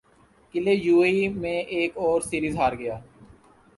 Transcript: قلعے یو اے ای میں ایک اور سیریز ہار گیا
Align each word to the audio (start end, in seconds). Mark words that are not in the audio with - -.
قلعے 0.53 0.73
یو 0.85 0.97
اے 1.03 1.09
ای 1.17 1.27
میں 1.41 1.59
ایک 1.75 1.91
اور 2.03 2.17
سیریز 2.29 2.55
ہار 2.59 2.73
گیا 2.79 2.95